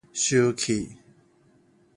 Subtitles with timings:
[0.13, 0.97] 受氣